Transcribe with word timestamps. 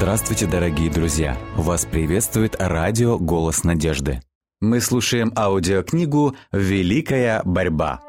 Здравствуйте, 0.00 0.46
дорогие 0.46 0.90
друзья! 0.90 1.36
Вас 1.56 1.84
приветствует 1.84 2.56
радио 2.58 3.18
«Голос 3.18 3.64
надежды». 3.64 4.22
Мы 4.58 4.80
слушаем 4.80 5.30
аудиокнигу 5.36 6.34
«Великая 6.52 7.42
борьба». 7.44 8.00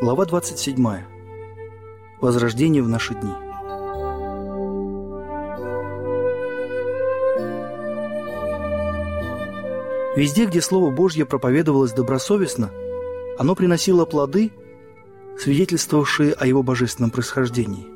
Глава 0.00 0.26
27. 0.26 0.86
Возрождение 2.20 2.84
в 2.84 2.88
наши 2.88 3.14
дни. 3.14 3.32
Везде, 10.14 10.46
где 10.46 10.60
Слово 10.60 10.92
Божье 10.92 11.26
проповедовалось 11.26 11.92
добросовестно, 11.92 12.70
оно 13.40 13.54
приносило 13.54 14.04
плоды, 14.04 14.52
свидетельствовавшие 15.38 16.34
о 16.34 16.44
его 16.46 16.62
божественном 16.62 17.10
происхождении. 17.10 17.86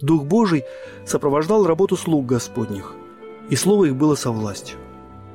Дух 0.00 0.24
Божий 0.24 0.64
сопровождал 1.06 1.64
работу 1.64 1.96
слуг 1.96 2.26
Господних, 2.26 2.92
и 3.48 3.54
слово 3.54 3.84
их 3.84 3.94
было 3.94 4.16
со 4.16 4.32
властью. 4.32 4.78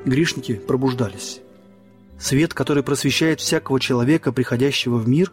Грешники 0.03 0.55
пробуждались. 0.55 1.39
Свет, 2.19 2.53
который 2.53 2.83
просвещает 2.83 3.39
всякого 3.39 3.79
человека, 3.79 4.33
приходящего 4.33 4.97
в 4.97 5.07
мир, 5.07 5.31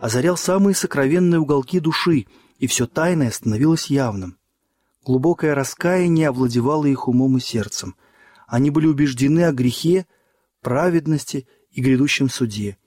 озарял 0.00 0.38
самые 0.38 0.74
сокровенные 0.74 1.38
уголки 1.38 1.78
души, 1.78 2.24
и 2.58 2.66
все 2.66 2.86
тайное 2.86 3.30
становилось 3.30 3.88
явным. 3.88 4.38
Глубокое 5.04 5.54
раскаяние 5.54 6.28
овладевало 6.28 6.86
их 6.86 7.06
умом 7.06 7.36
и 7.36 7.40
сердцем. 7.40 7.96
Они 8.46 8.70
были 8.70 8.86
убеждены 8.86 9.44
о 9.44 9.52
грехе, 9.52 10.06
праведности 10.62 11.46
и 11.70 11.82
грядущем 11.82 12.30
суде. 12.30 12.78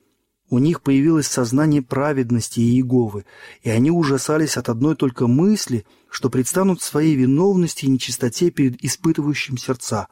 У 0.49 0.59
них 0.59 0.81
появилось 0.81 1.27
сознание 1.27 1.81
праведности 1.81 2.59
Иеговы, 2.59 3.25
и 3.63 3.69
они 3.69 3.89
ужасались 3.89 4.57
от 4.57 4.69
одной 4.69 4.95
только 4.95 5.27
мысли, 5.27 5.85
что 6.09 6.29
предстанут 6.29 6.81
своей 6.81 7.15
виновности 7.15 7.85
и 7.85 7.89
нечистоте 7.89 8.51
перед 8.51 8.83
испытывающим 8.83 9.57
сердца. 9.57 10.07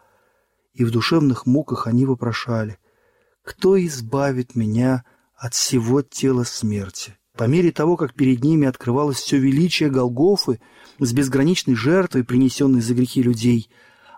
И 0.73 0.84
в 0.84 0.92
душевных 0.92 1.45
муках 1.45 1.86
они 1.86 2.06
вопрошали, 2.06 2.80
«Кто 3.44 3.84
избавит 3.86 4.56
меня 4.56 5.03
от 5.36 5.53
всего 5.53 6.02
тела 6.02 6.44
смерти?» 6.44 7.16
По 7.38 7.45
мере 7.45 7.72
того, 7.72 7.97
как 7.97 8.14
перед 8.14 8.44
ними 8.44 8.68
открывалось 8.68 9.18
все 9.18 9.38
величие 9.38 9.90
Голгофы 9.90 10.59
с 11.00 11.14
безграничной 11.14 11.75
жертвой, 11.75 12.23
принесенной 12.23 12.81
за 12.81 12.94
грехи 12.94 13.23
людей, 13.23 13.70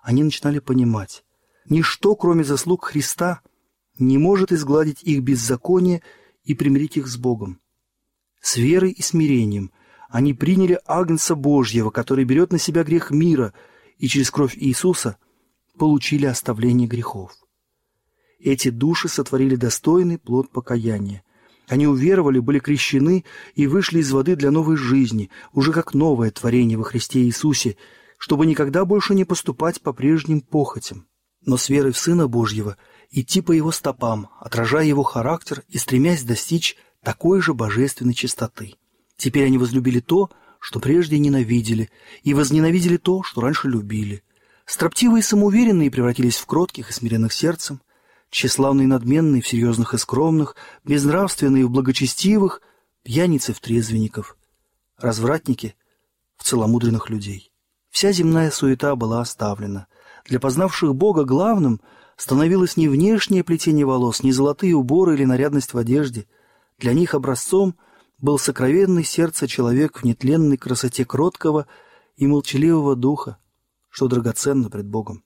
они 0.04 0.24
начинали 0.24 0.60
понимать, 0.60 1.24
Ничто, 1.68 2.16
кроме 2.16 2.44
заслуг 2.44 2.86
Христа, 2.86 3.42
не 3.98 4.18
может 4.18 4.52
изгладить 4.52 5.04
их 5.04 5.22
беззаконие 5.22 6.02
и 6.44 6.54
примирить 6.54 6.98
их 6.98 7.08
с 7.08 7.18
Богом. 7.18 7.60
С 8.42 8.58
верой 8.58 8.92
и 8.92 9.02
смирением 9.02 9.72
они 10.10 10.34
приняли 10.34 10.80
Агнца 10.86 11.36
Божьего, 11.36 11.90
который 11.90 12.26
берет 12.26 12.52
на 12.52 12.58
себя 12.58 12.84
грех 12.84 13.12
мира, 13.12 13.54
и 13.98 14.08
через 14.08 14.30
кровь 14.30 14.56
Иисуса 14.58 15.18
получили 15.78 16.26
оставление 16.26 16.88
грехов. 16.88 17.32
Эти 18.40 18.70
души 18.70 19.08
сотворили 19.08 19.56
достойный 19.56 20.18
плод 20.18 20.52
покаяния. 20.52 21.24
Они 21.68 21.88
уверовали, 21.88 22.38
были 22.40 22.60
крещены 22.60 23.26
и 23.56 23.66
вышли 23.66 24.00
из 24.00 24.12
воды 24.12 24.36
для 24.36 24.52
новой 24.52 24.76
жизни, 24.76 25.32
уже 25.52 25.74
как 25.74 25.96
новое 25.96 26.30
творение 26.30 26.78
во 26.78 26.84
Христе 26.84 27.24
Иисусе, 27.24 27.76
чтобы 28.20 28.46
никогда 28.46 28.86
больше 28.86 29.16
не 29.16 29.26
поступать 29.26 29.82
по 29.82 29.92
прежним 29.92 30.42
похотям 30.42 31.08
но 31.46 31.58
с 31.58 31.70
верой 31.70 31.92
в 31.92 31.98
Сына 31.98 32.28
Божьего 32.28 32.78
идти 33.12 33.42
по 33.42 33.52
Его 33.52 33.72
стопам, 33.72 34.30
отражая 34.40 34.86
Его 34.86 35.04
характер 35.04 35.64
и 35.68 35.78
стремясь 35.78 36.24
достичь 36.24 36.76
такой 37.04 37.42
же 37.42 37.54
божественной 37.54 38.14
чистоты. 38.14 38.76
Теперь 39.18 39.46
они 39.46 39.58
возлюбили 39.58 40.00
то, 40.00 40.30
что 40.60 40.80
прежде 40.80 41.20
ненавидели, 41.20 41.90
и 42.24 42.34
возненавидели 42.34 42.98
то, 42.98 43.24
что 43.24 43.42
раньше 43.42 43.68
любили. 43.68 44.24
Строптивые 44.66 45.20
и 45.20 45.24
самоуверенные 45.24 45.92
превратились 45.92 46.38
в 46.38 46.46
кротких 46.48 46.90
и 46.90 46.94
смиренных 46.94 47.34
сердцем, 47.34 47.82
тщеславные 48.32 48.86
и 48.86 48.88
надменные 48.88 49.42
в 49.42 49.48
серьезных 49.48 49.94
и 49.94 49.98
скромных, 49.98 50.56
безнравственные 50.84 51.66
в 51.68 51.70
благочестивых, 51.70 52.62
пьяницы 53.04 53.54
в 53.54 53.60
трезвенников, 53.60 54.38
развратники 54.98 55.76
в 56.36 56.44
целомудренных 56.44 57.10
людей. 57.12 57.52
Вся 57.92 58.12
земная 58.12 58.52
суета 58.52 58.96
была 58.96 59.22
оставлена, 59.22 59.88
для 60.26 60.40
познавших 60.40 60.96
Бога 60.96 61.24
главным 61.24 61.80
становилось 62.16 62.78
не 62.78 62.88
внешнее 62.88 63.44
плетение 63.44 63.86
волос, 63.86 64.24
не 64.24 64.32
золотые 64.32 64.76
уборы 64.76 65.16
или 65.16 65.26
нарядность 65.26 65.74
в 65.74 65.78
одежде. 65.78 66.28
Для 66.78 66.94
них 66.94 67.14
образцом 67.14 67.76
был 68.18 68.40
сокровенный 68.40 69.04
сердце 69.04 69.48
человек 69.48 70.00
в 70.00 70.04
нетленной 70.04 70.58
красоте 70.58 71.06
кроткого 71.06 71.68
и 72.16 72.28
молчаливого 72.28 72.96
духа, 72.96 73.38
что 73.90 74.08
драгоценно 74.08 74.70
пред 74.70 74.88
Богом. 74.88 75.24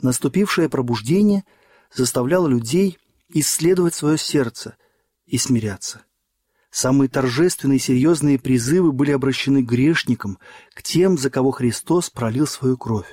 Наступившее 0.00 0.68
пробуждение 0.68 1.44
заставляло 1.94 2.48
людей 2.48 2.98
исследовать 3.28 3.94
свое 3.94 4.18
сердце 4.18 4.76
и 5.26 5.38
смиряться. 5.38 6.02
Самые 6.70 7.08
торжественные 7.08 7.76
и 7.76 7.80
серьезные 7.80 8.38
призывы 8.38 8.92
были 8.92 9.12
обращены 9.12 9.62
грешникам, 9.62 10.38
к 10.74 10.82
тем, 10.82 11.16
за 11.16 11.30
кого 11.30 11.52
Христос 11.52 12.10
пролил 12.10 12.46
свою 12.48 12.76
кровь 12.76 13.06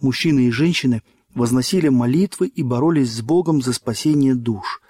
мужчины 0.00 0.46
и 0.46 0.50
женщины 0.50 1.02
возносили 1.34 1.88
молитвы 1.88 2.46
и 2.46 2.62
боролись 2.62 3.12
с 3.12 3.20
Богом 3.20 3.62
за 3.62 3.72
спасение 3.72 4.34
душ. 4.34 4.80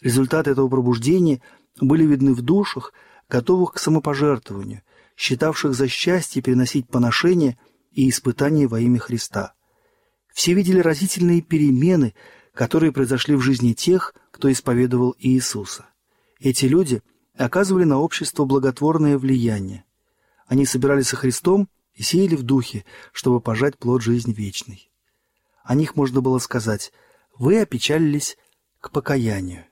Результаты 0.00 0.50
этого 0.50 0.68
пробуждения 0.68 1.40
были 1.80 2.04
видны 2.04 2.34
в 2.34 2.42
душах, 2.42 2.92
готовых 3.28 3.74
к 3.74 3.78
самопожертвованию, 3.78 4.82
считавших 5.16 5.74
за 5.74 5.88
счастье 5.88 6.42
переносить 6.42 6.88
поношения 6.88 7.58
и 7.92 8.08
испытания 8.08 8.66
во 8.66 8.80
имя 8.80 8.98
Христа. 8.98 9.54
Все 10.32 10.54
видели 10.54 10.80
разительные 10.80 11.42
перемены, 11.42 12.14
которые 12.54 12.92
произошли 12.92 13.34
в 13.36 13.40
жизни 13.40 13.72
тех, 13.72 14.14
кто 14.30 14.50
исповедовал 14.50 15.14
Иисуса. 15.18 15.86
Эти 16.40 16.66
люди 16.66 17.02
оказывали 17.36 17.84
на 17.84 17.98
общество 17.98 18.44
благотворное 18.44 19.18
влияние. 19.18 19.84
Они 20.46 20.66
собирались 20.66 21.08
со 21.08 21.16
Христом 21.16 21.68
и 21.94 22.02
сеяли 22.02 22.34
в 22.34 22.42
духе, 22.42 22.84
чтобы 23.12 23.40
пожать 23.40 23.78
плод 23.78 24.02
жизни 24.02 24.32
вечной. 24.32 24.91
О 25.64 25.74
них 25.74 25.96
можно 25.96 26.20
было 26.20 26.38
сказать 26.38 26.92
«Вы 27.38 27.60
опечалились 27.60 28.36
к 28.80 28.90
покаянию». 28.90 29.64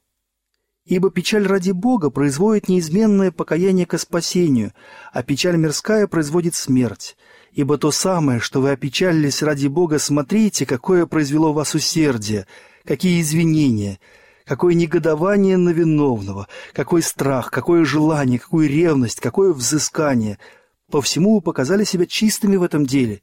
Ибо 0.84 1.10
печаль 1.10 1.46
ради 1.46 1.70
Бога 1.70 2.10
производит 2.10 2.68
неизменное 2.68 3.30
покаяние 3.30 3.86
ко 3.86 3.98
спасению, 3.98 4.72
а 5.12 5.22
печаль 5.22 5.56
мирская 5.56 6.06
производит 6.06 6.54
смерть. 6.54 7.16
Ибо 7.52 7.78
то 7.78 7.90
самое, 7.90 8.40
что 8.40 8.60
вы 8.60 8.70
опечалились 8.70 9.42
ради 9.42 9.66
Бога, 9.66 9.98
смотрите, 9.98 10.66
какое 10.66 11.06
произвело 11.06 11.52
вас 11.52 11.74
усердие, 11.74 12.46
какие 12.84 13.20
извинения, 13.20 14.00
какое 14.46 14.74
негодование 14.74 15.56
на 15.56 15.70
виновного, 15.70 16.48
какой 16.72 17.02
страх, 17.02 17.50
какое 17.50 17.84
желание, 17.84 18.38
какую 18.38 18.68
ревность, 18.68 19.20
какое 19.20 19.52
взыскание– 19.52 20.38
по 20.90 21.00
всему 21.00 21.36
вы 21.36 21.40
показали 21.40 21.84
себя 21.84 22.04
чистыми 22.04 22.56
в 22.56 22.62
этом 22.62 22.84
деле. 22.84 23.22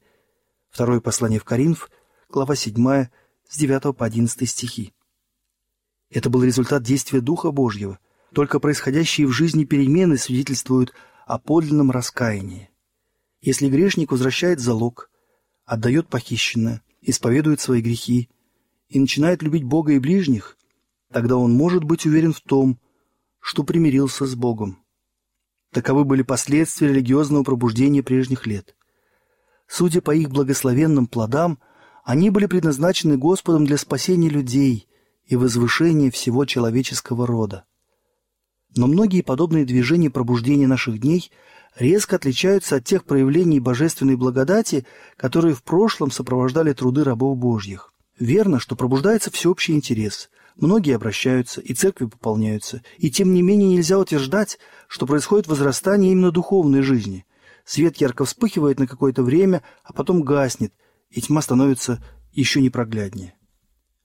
Второе 0.70 1.00
послание 1.00 1.38
в 1.38 1.44
Коринф, 1.44 1.90
глава 2.30 2.56
7, 2.56 3.08
с 3.48 3.56
9 3.56 3.96
по 3.96 4.04
11 4.04 4.48
стихи. 4.48 4.92
Это 6.10 6.28
был 6.28 6.44
результат 6.44 6.82
действия 6.82 7.22
Духа 7.22 7.50
Божьего. 7.52 7.98
Только 8.34 8.60
происходящие 8.60 9.26
в 9.26 9.32
жизни 9.32 9.64
перемены 9.64 10.18
свидетельствуют 10.18 10.92
о 11.24 11.38
подлинном 11.38 11.90
раскаянии. 11.90 12.68
Если 13.40 13.70
грешник 13.70 14.12
возвращает 14.12 14.60
залог, 14.60 15.10
отдает 15.64 16.08
похищенное, 16.08 16.82
исповедует 17.00 17.62
свои 17.62 17.80
грехи 17.80 18.28
и 18.90 19.00
начинает 19.00 19.42
любить 19.42 19.64
Бога 19.64 19.94
и 19.94 19.98
ближних, 19.98 20.58
тогда 21.10 21.38
он 21.38 21.52
может 21.52 21.82
быть 21.84 22.04
уверен 22.04 22.34
в 22.34 22.42
том, 22.42 22.78
что 23.40 23.64
примирился 23.64 24.26
с 24.26 24.34
Богом. 24.34 24.84
Таковы 25.72 26.04
были 26.04 26.20
последствия 26.20 26.88
религиозного 26.88 27.42
пробуждения 27.42 28.02
прежних 28.02 28.46
лет. 28.46 28.76
Судя 29.66 30.02
по 30.02 30.14
их 30.14 30.28
благословенным 30.28 31.06
плодам, 31.06 31.58
они 32.08 32.30
были 32.30 32.46
предназначены 32.46 33.18
Господом 33.18 33.66
для 33.66 33.76
спасения 33.76 34.30
людей 34.30 34.88
и 35.26 35.36
возвышения 35.36 36.10
всего 36.10 36.46
человеческого 36.46 37.26
рода. 37.26 37.66
Но 38.74 38.86
многие 38.86 39.20
подобные 39.20 39.66
движения 39.66 40.08
пробуждения 40.08 40.66
наших 40.66 41.00
дней 41.00 41.30
резко 41.76 42.16
отличаются 42.16 42.76
от 42.76 42.84
тех 42.84 43.04
проявлений 43.04 43.60
божественной 43.60 44.16
благодати, 44.16 44.86
которые 45.18 45.54
в 45.54 45.62
прошлом 45.62 46.10
сопровождали 46.10 46.72
труды 46.72 47.04
рабов 47.04 47.36
Божьих. 47.36 47.92
Верно, 48.18 48.58
что 48.58 48.74
пробуждается 48.74 49.30
всеобщий 49.30 49.74
интерес, 49.74 50.30
Многие 50.56 50.96
обращаются, 50.96 51.60
и 51.60 51.74
церкви 51.74 52.06
пополняются, 52.06 52.82
и 52.96 53.10
тем 53.10 53.34
не 53.34 53.42
менее 53.42 53.68
нельзя 53.68 53.98
утверждать, 53.98 54.58
что 54.88 55.06
происходит 55.06 55.46
возрастание 55.46 56.10
именно 56.10 56.32
духовной 56.32 56.80
жизни. 56.80 57.26
Свет 57.66 57.98
ярко 57.98 58.24
вспыхивает 58.24 58.80
на 58.80 58.86
какое-то 58.86 59.22
время, 59.22 59.62
а 59.84 59.92
потом 59.92 60.22
гаснет, 60.22 60.72
и 61.10 61.20
тьма 61.20 61.42
становится 61.42 62.02
еще 62.32 62.60
непрогляднее. 62.60 63.34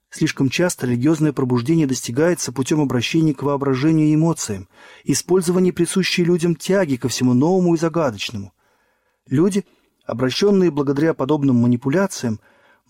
Слишком 0.09 0.49
часто 0.49 0.85
религиозное 0.85 1.33
пробуждение 1.33 1.87
достигается 1.87 2.51
путем 2.51 2.79
обращения 2.81 3.33
к 3.33 3.41
воображению 3.41 4.09
и 4.09 4.13
эмоциям, 4.13 4.69
использования 5.03 5.73
присущей 5.73 6.23
людям 6.23 6.55
тяги 6.55 6.97
ко 6.97 7.07
всему 7.07 7.33
новому 7.33 7.73
и 7.73 7.79
загадочному. 7.79 8.53
Люди, 9.27 9.65
обращенные 10.05 10.69
благодаря 10.69 11.15
подобным 11.15 11.55
манипуляциям, 11.55 12.39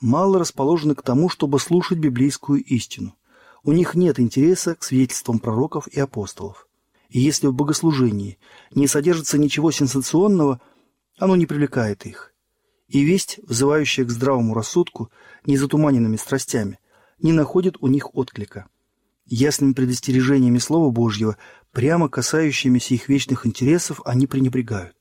мало 0.01 0.37
расположены 0.37 0.95
к 0.95 1.01
тому, 1.01 1.29
чтобы 1.29 1.61
слушать 1.61 1.97
библейскую 1.97 2.61
истину. 2.61 3.15
У 3.63 3.71
них 3.71 3.95
нет 3.95 4.19
интереса 4.19 4.75
к 4.75 4.83
свидетельствам 4.83 5.39
пророков 5.39 5.87
и 5.87 6.01
апостолов. 6.01 6.67
И 7.07 7.21
если 7.21 7.47
в 7.47 7.53
богослужении 7.53 8.37
не 8.75 8.87
содержится 8.87 9.37
ничего 9.37 9.71
сенсационного, 9.71 10.59
оно 11.17 11.37
не 11.37 11.45
привлекает 11.45 12.05
их. 12.05 12.32
И 12.93 13.03
весть, 13.03 13.39
взывающая 13.41 14.05
к 14.05 14.11
здравому 14.11 14.53
рассудку, 14.53 15.11
не 15.47 15.57
затуманенными 15.57 16.15
страстями, 16.15 16.77
не 17.19 17.31
находит 17.31 17.75
у 17.79 17.87
них 17.87 18.13
отклика. 18.13 18.67
Ясными 19.25 19.73
предостережениями 19.73 20.59
Слова 20.59 20.91
Божьего, 20.91 21.37
прямо 21.71 22.07
касающимися 22.07 22.93
их 22.93 23.09
вечных 23.09 23.47
интересов, 23.47 23.99
они 24.05 24.27
пренебрегают. 24.27 24.95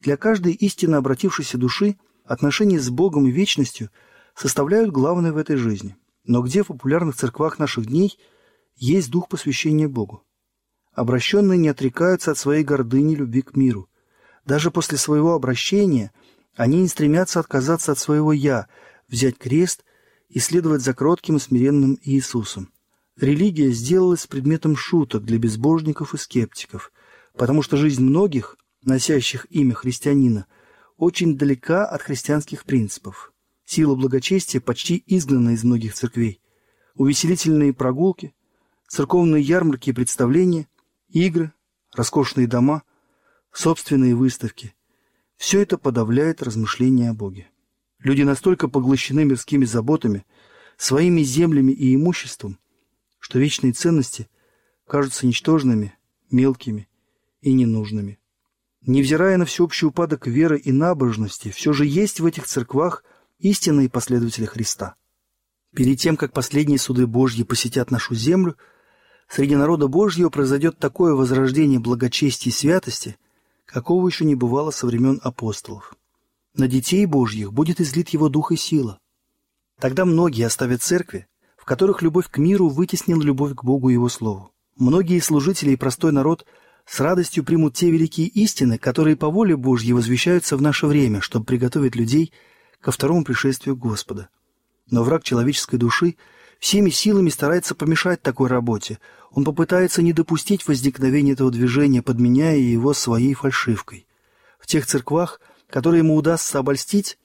Для 0.00 0.16
каждой 0.16 0.54
истинно 0.54 0.96
обратившейся 0.96 1.58
души 1.58 1.98
отношения 2.24 2.80
с 2.80 2.88
Богом 2.88 3.26
и 3.26 3.30
вечностью 3.30 3.90
составляют 4.34 4.90
главное 4.90 5.32
в 5.32 5.36
этой 5.36 5.56
жизни. 5.56 5.96
Но 6.24 6.40
где 6.40 6.62
в 6.62 6.68
популярных 6.68 7.16
церквах 7.16 7.58
наших 7.58 7.84
дней 7.84 8.18
есть 8.76 9.10
дух 9.10 9.28
посвящения 9.28 9.86
Богу? 9.86 10.24
Обращенные 10.94 11.58
не 11.58 11.68
отрекаются 11.68 12.30
от 12.30 12.38
своей 12.38 12.64
гордыни 12.64 13.16
любви 13.16 13.42
к 13.42 13.54
миру. 13.54 13.90
Даже 14.46 14.70
после 14.70 14.96
своего 14.96 15.34
обращения 15.34 16.10
они 16.54 16.82
не 16.82 16.88
стремятся 16.88 17.40
отказаться 17.40 17.92
от 17.92 17.98
своего 17.98 18.32
«я», 18.32 18.68
взять 19.08 19.38
крест 19.38 19.84
и 20.28 20.38
следовать 20.38 20.82
за 20.82 20.94
кротким 20.94 21.36
и 21.36 21.40
смиренным 21.40 21.98
Иисусом. 22.02 22.72
Религия 23.16 23.70
сделалась 23.70 24.26
предметом 24.26 24.76
шуток 24.76 25.24
для 25.24 25.38
безбожников 25.38 26.14
и 26.14 26.18
скептиков, 26.18 26.92
потому 27.36 27.62
что 27.62 27.76
жизнь 27.76 28.02
многих, 28.02 28.56
носящих 28.82 29.46
имя 29.50 29.74
христианина, 29.74 30.46
очень 30.96 31.36
далека 31.36 31.86
от 31.86 32.02
христианских 32.02 32.64
принципов. 32.64 33.32
Сила 33.64 33.94
благочестия 33.94 34.60
почти 34.60 35.02
изгнана 35.06 35.50
из 35.50 35.64
многих 35.64 35.94
церквей. 35.94 36.40
Увеселительные 36.94 37.72
прогулки, 37.72 38.34
церковные 38.88 39.42
ярмарки 39.42 39.90
и 39.90 39.94
представления, 39.94 40.68
игры, 41.08 41.52
роскошные 41.94 42.46
дома, 42.46 42.82
собственные 43.52 44.14
выставки– 44.14 44.74
все 45.42 45.60
это 45.60 45.76
подавляет 45.76 46.40
размышления 46.40 47.10
о 47.10 47.14
Боге. 47.14 47.48
Люди 47.98 48.22
настолько 48.22 48.68
поглощены 48.68 49.24
мирскими 49.24 49.64
заботами, 49.64 50.24
своими 50.76 51.22
землями 51.22 51.72
и 51.72 51.96
имуществом, 51.96 52.60
что 53.18 53.40
вечные 53.40 53.72
ценности 53.72 54.28
кажутся 54.86 55.26
ничтожными, 55.26 55.98
мелкими 56.30 56.88
и 57.40 57.52
ненужными. 57.52 58.20
Невзирая 58.82 59.36
на 59.36 59.44
всеобщий 59.44 59.88
упадок 59.88 60.28
веры 60.28 60.60
и 60.60 60.70
набожности, 60.70 61.50
все 61.50 61.72
же 61.72 61.86
есть 61.86 62.20
в 62.20 62.26
этих 62.26 62.46
церквах 62.46 63.02
истинные 63.40 63.90
последователи 63.90 64.44
Христа. 64.44 64.94
Перед 65.74 65.98
тем, 65.98 66.16
как 66.16 66.32
последние 66.32 66.78
суды 66.78 67.08
Божьи 67.08 67.42
посетят 67.42 67.90
нашу 67.90 68.14
землю, 68.14 68.56
среди 69.26 69.56
народа 69.56 69.88
Божьего 69.88 70.30
произойдет 70.30 70.78
такое 70.78 71.14
возрождение 71.14 71.80
благочестия 71.80 72.52
и 72.52 72.54
святости, 72.54 73.16
какого 73.72 74.06
еще 74.06 74.24
не 74.24 74.34
бывало 74.34 74.70
со 74.70 74.86
времен 74.86 75.18
апостолов. 75.22 75.94
На 76.54 76.68
детей 76.68 77.06
Божьих 77.06 77.52
будет 77.52 77.80
излит 77.80 78.10
его 78.10 78.28
дух 78.28 78.52
и 78.52 78.56
сила. 78.56 78.98
Тогда 79.80 80.04
многие 80.04 80.46
оставят 80.46 80.82
церкви, 80.82 81.26
в 81.56 81.64
которых 81.64 82.02
любовь 82.02 82.28
к 82.28 82.38
миру 82.38 82.68
вытеснила 82.68 83.22
любовь 83.22 83.54
к 83.54 83.64
Богу 83.64 83.88
и 83.88 83.94
Его 83.94 84.08
Слову. 84.08 84.50
Многие 84.76 85.20
служители 85.20 85.70
и 85.70 85.76
простой 85.76 86.12
народ 86.12 86.44
с 86.84 87.00
радостью 87.00 87.44
примут 87.44 87.74
те 87.74 87.90
великие 87.90 88.26
истины, 88.26 88.76
которые 88.76 89.16
по 89.16 89.30
воле 89.30 89.56
Божьей 89.56 89.94
возвещаются 89.94 90.56
в 90.56 90.62
наше 90.62 90.86
время, 90.86 91.20
чтобы 91.20 91.46
приготовить 91.46 91.96
людей 91.96 92.32
ко 92.80 92.90
второму 92.90 93.24
пришествию 93.24 93.76
Господа. 93.76 94.28
Но 94.90 95.02
враг 95.02 95.22
человеческой 95.22 95.78
души 95.78 96.16
всеми 96.62 96.88
силами 96.88 97.28
старается 97.28 97.74
помешать 97.74 98.22
такой 98.22 98.48
работе. 98.48 98.98
Он 99.32 99.44
попытается 99.44 100.00
не 100.00 100.14
допустить 100.14 100.66
возникновения 100.66 101.32
этого 101.32 101.50
движения, 101.50 102.00
подменяя 102.00 102.56
его 102.56 102.94
своей 102.94 103.34
фальшивкой. 103.34 104.06
В 104.58 104.66
тех 104.66 104.86
церквах– 104.86 105.38
которые 105.72 106.00
ему 106.00 106.16
удастся 106.16 106.58
обольстить, 106.58 107.18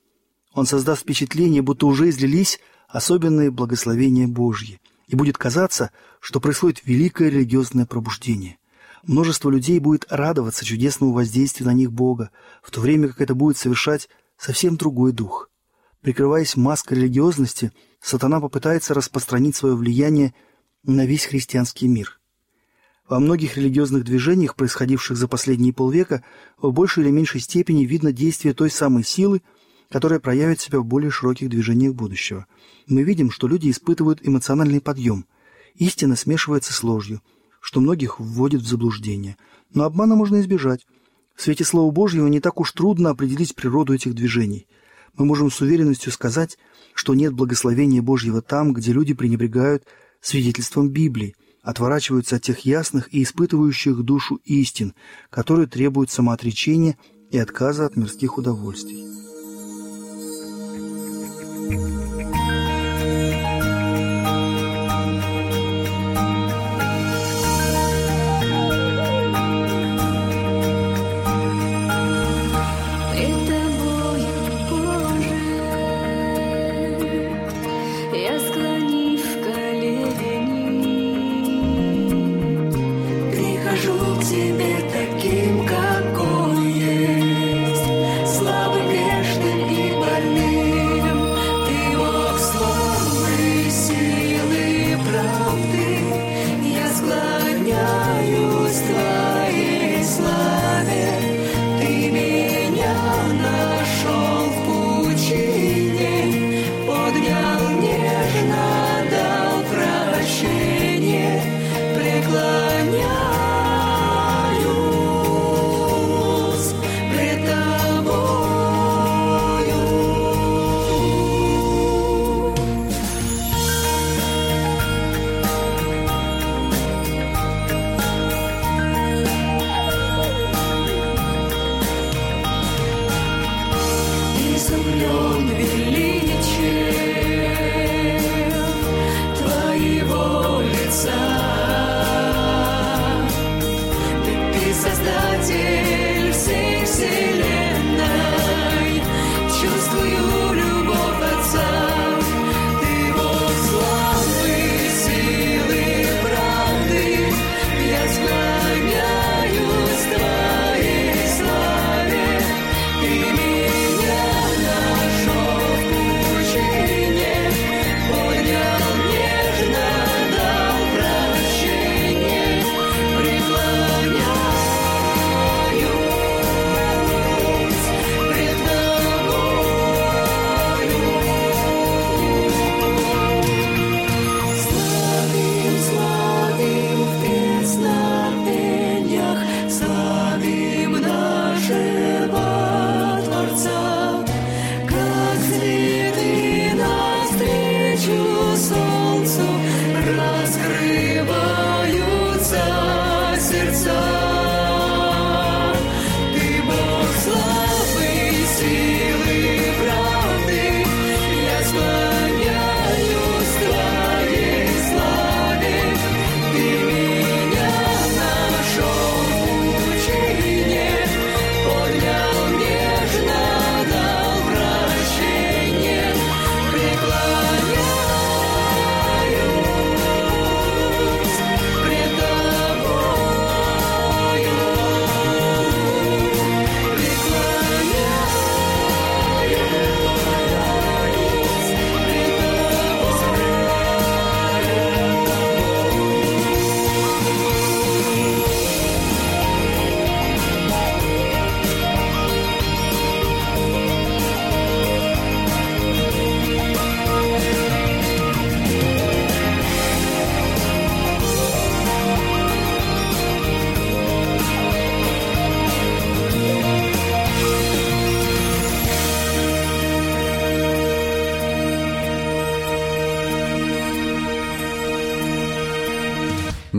он 0.54 0.66
создаст 0.66 1.02
впечатление, 1.02 1.62
будто 1.62 1.86
уже 1.86 2.10
излились 2.10 2.62
особенные 2.88 3.52
благословения 3.52 4.26
Божьи, 4.26 4.80
и 5.08 5.18
будет 5.18 5.38
казаться, 5.38 5.92
что 6.22 6.40
происходит 6.40 6.86
великое 6.86 7.30
религиозное 7.30 7.86
пробуждение. 7.86 8.58
Множество 9.04 9.50
людей 9.50 9.80
будет 9.80 10.06
радоваться 10.10 10.64
чудесному 10.64 11.12
воздействию 11.12 11.68
на 11.68 11.74
них 11.74 11.92
Бога, 11.92 12.32
в 12.64 12.72
то 12.72 12.80
время 12.80 13.10
как 13.10 13.20
это 13.20 13.36
будет 13.36 13.58
совершать 13.58 14.08
совсем 14.38 14.78
другой 14.78 15.12
дух. 15.12 15.50
Прикрываясь 16.02 16.56
маской 16.56 16.96
религиозности, 16.96 17.72
сатана 18.00 18.40
попытается 18.40 18.94
распространить 18.94 19.56
свое 19.56 19.76
влияние 19.76 20.34
на 20.84 21.06
весь 21.06 21.26
христианский 21.26 21.88
мир. 21.88 22.20
Во 23.10 23.20
многих 23.20 23.58
религиозных 23.58 24.04
движениях, 24.04 24.56
происходивших 24.56 25.16
за 25.18 25.28
последние 25.28 25.74
полвека, 25.74 26.24
в 26.58 26.72
большей 26.72 27.04
или 27.04 27.12
меньшей 27.12 27.40
степени 27.40 27.86
видно 27.86 28.12
действие 28.12 28.54
той 28.54 28.70
самой 28.70 29.04
силы, 29.04 29.42
которая 29.90 30.20
проявит 30.20 30.60
себя 30.60 30.80
в 30.80 30.86
более 30.86 31.10
широких 31.10 31.50
движениях 31.50 31.94
будущего. 31.94 32.46
Мы 32.88 33.04
видим, 33.04 33.32
что 33.32 33.48
люди 33.48 33.72
испытывают 33.72 34.20
эмоциональный 34.22 34.82
подъем. 34.82 35.26
Истина 35.76 36.16
смешивается 36.16 36.74
с 36.74 36.84
ложью, 36.84 37.22
что 37.62 37.80
многих 37.80 38.20
вводит 38.20 38.62
в 38.62 38.68
заблуждение. 38.68 39.38
Но 39.74 39.86
обмана 39.86 40.16
можно 40.16 40.42
избежать. 40.42 40.86
В 41.34 41.42
свете 41.42 41.64
Слова 41.64 41.92
Божьего 41.92 42.28
не 42.28 42.42
так 42.42 42.60
уж 42.60 42.72
трудно 42.74 43.12
определить 43.12 43.56
природу 43.56 43.94
этих 43.94 44.16
движений. 44.16 44.68
Мы 45.18 45.26
можем 45.26 45.52
с 45.52 45.60
уверенностью 45.62 46.12
сказать, 46.12 46.58
что 46.94 47.14
нет 47.14 47.34
благословения 47.34 48.02
Божьего 48.02 48.42
там, 48.42 48.74
где 48.74 48.94
люди 48.94 49.14
пренебрегают 49.14 49.84
свидетельством 50.22 50.90
Библии– 50.90 51.36
отворачиваются 51.68 52.38
от 52.38 52.44
тех 52.44 52.60
ясных 52.60 53.14
и 53.14 53.22
испытывающих 53.24 54.02
душу 54.02 54.40
истин, 54.46 54.94
которые 55.30 55.68
требуют 55.68 56.10
самоотречения 56.10 56.98
и 57.30 57.38
отказа 57.38 57.86
от 57.86 57.98
мирских 57.98 58.38
удовольствий. 58.38 59.04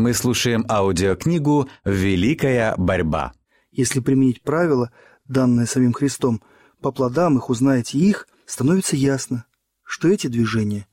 Мы 0.09 0.15
слушаем 0.15 0.65
аудиокнигу 0.71 1.69
«Великая 1.85 2.75
борьба». 2.79 3.35
Если 3.71 4.01
применить 4.01 4.41
правила, 4.41 4.91
данные 5.27 5.67
самим 5.67 5.93
Христом, 5.93 6.41
по 6.81 6.93
плодам 6.93 7.37
их 7.37 7.51
узнаете 7.51 7.99
их, 7.99 8.27
становится 8.47 8.97
ясно, 8.97 9.45
что 9.83 10.09
эти 10.09 10.29
движения 10.29 10.87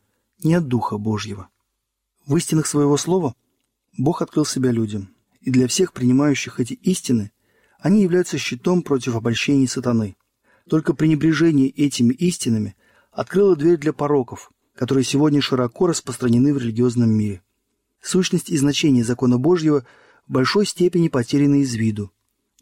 не 0.44 0.54
от 0.54 0.68
Духа 0.68 0.98
Божьего. 0.98 1.48
В 2.28 2.36
истинах 2.36 2.68
своего 2.68 2.98
слова 2.98 3.36
Бог 3.98 4.22
открыл 4.22 4.44
себя 4.44 4.72
людям, 4.72 5.16
и 5.40 5.50
для 5.50 5.70
всех 5.70 5.94
принимающих 5.94 6.60
эти 6.60 6.74
истины 6.74 7.32
они 7.80 8.02
являются 8.02 8.38
щитом 8.38 8.82
против 8.82 9.16
обольщений 9.16 9.70
сатаны. 9.70 10.18
Только 10.70 10.94
пренебрежение 10.94 11.70
этими 11.70 12.14
истинами 12.14 12.76
открыло 13.14 13.56
дверь 13.56 13.78
для 13.78 13.94
пороков, 13.94 14.52
которые 14.76 15.06
сегодня 15.06 15.40
широко 15.40 15.88
распространены 15.88 16.54
в 16.54 16.58
религиозном 16.58 17.12
мире. 17.12 17.42
Сущность 18.06 18.52
и 18.52 18.58
значение 18.58 19.04
закона 19.04 19.40
Божьего 19.40 19.84
в 20.28 20.32
большой 20.32 20.68
степени 20.68 21.08
потеряны 21.08 21.62
из 21.62 21.74
виду. 21.74 22.12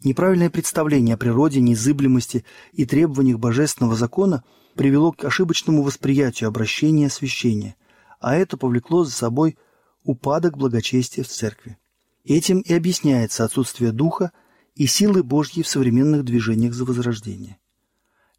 Неправильное 0.02 0.48
представление 0.48 1.16
о 1.16 1.18
природе, 1.18 1.60
незыблемости 1.60 2.46
и 2.72 2.86
требованиях 2.86 3.38
божественного 3.38 3.94
закона 3.94 4.42
привело 4.74 5.12
к 5.12 5.22
ошибочному 5.22 5.82
восприятию 5.82 6.48
обращения 6.48 7.02
и 7.02 7.06
освящения, 7.08 7.76
а 8.20 8.34
это 8.34 8.56
повлекло 8.56 9.04
за 9.04 9.10
собой 9.10 9.58
упадок 10.02 10.56
благочестия 10.56 11.22
в 11.22 11.28
церкви. 11.28 11.76
Этим 12.24 12.60
и 12.60 12.72
объясняется 12.72 13.44
отсутствие 13.44 13.92
духа 13.92 14.32
и 14.74 14.86
силы 14.86 15.22
Божьей 15.22 15.62
в 15.62 15.68
современных 15.68 16.24
движениях 16.24 16.72
за 16.72 16.86
возрождение. 16.86 17.58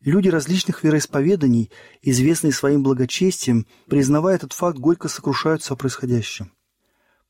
Люди 0.01 0.29
различных 0.29 0.83
вероисповеданий, 0.83 1.69
известные 2.01 2.51
своим 2.51 2.81
благочестием, 2.81 3.67
признавая 3.87 4.37
этот 4.37 4.53
факт, 4.53 4.79
горько 4.79 5.07
сокрушаются 5.07 5.75
о 5.75 5.77
происходящем. 5.77 6.51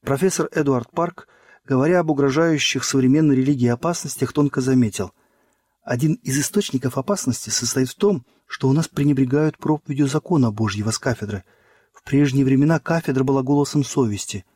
Профессор 0.05 0.50
Эдуард 0.51 0.91
Парк, 0.91 1.27
говоря 1.65 2.00
об 2.00 2.12
угрожающих 2.12 2.83
современной 2.83 3.35
религии 3.35 3.67
опасностях, 3.67 4.33
тонко 4.33 4.62
заметил, 4.62 5.12
один 5.83 6.13
из 6.24 6.39
источников 6.39 6.97
опасности 6.97 7.50
состоит 7.50 7.89
в 7.89 7.95
том, 7.95 8.25
что 8.47 8.69
у 8.69 8.74
нас 8.74 8.88
пренебрегают 8.88 9.57
проповедью 9.57 10.07
закона 10.07 10.51
Божьего 10.51 10.91
с 10.91 11.00
кафедры. 11.00 11.43
В 11.93 12.03
прежние 12.03 12.45
времена 12.45 12.79
кафедра 12.79 13.24
была 13.24 13.41
голосом 13.43 13.83
совести– 13.83 14.45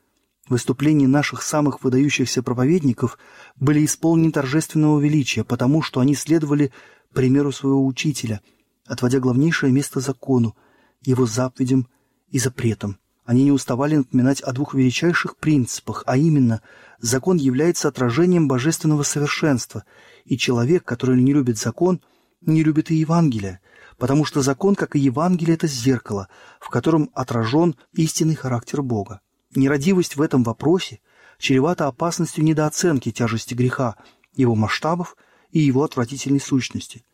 Выступления 0.50 1.08
наших 1.08 1.44
самых 1.44 1.84
выдающихся 1.84 2.42
проповедников 2.42 3.20
были 3.56 3.86
исполнены 3.86 4.32
торжественного 4.32 5.00
величия, 5.00 5.44
потому 5.44 5.84
что 5.84 6.00
они 6.00 6.16
следовали 6.16 6.72
примеру 7.14 7.52
своего 7.52 7.86
учителя, 7.86 8.42
отводя 8.88 9.20
главнейшее 9.20 9.72
место 9.72 10.00
закону, 10.00 10.56
его 11.04 11.28
заповедям 11.28 11.88
и 12.30 12.40
запретам. 12.40 12.98
Они 13.30 13.44
не 13.44 13.52
уставали 13.52 13.96
напоминать 13.96 14.42
о 14.42 14.54
двух 14.54 14.74
величайших 14.74 15.38
принципах, 15.38 16.02
а 16.08 16.18
именно, 16.18 16.64
закон 17.00 17.38
является 17.38 17.88
отражением 17.88 18.48
божественного 18.48 19.04
совершенства, 19.04 19.84
и 20.26 20.36
человек, 20.36 20.84
который 20.84 21.22
не 21.22 21.32
любит 21.32 21.60
закон, 21.60 22.02
не 22.42 22.64
любит 22.64 22.90
и 22.90 22.96
Евангелие, 22.96 23.62
потому 24.00 24.26
что 24.26 24.42
закон, 24.42 24.74
как 24.74 24.96
и 24.96 25.00
Евангелие, 25.00 25.54
это 25.54 25.68
зеркало, 25.68 26.28
в 26.60 26.70
котором 26.72 27.12
отражен 27.14 27.76
истинный 27.94 28.34
характер 28.34 28.82
Бога. 28.82 29.22
Нерадивость 29.54 30.16
в 30.16 30.24
этом 30.24 30.42
вопросе 30.42 31.00
чревата 31.38 31.86
опасностью 31.86 32.44
недооценки 32.44 33.12
тяжести 33.12 33.54
греха, 33.54 33.96
его 34.34 34.56
масштабов 34.56 35.16
и 35.52 35.60
его 35.60 35.84
отвратительной 35.84 36.40
сущности. 36.40 37.06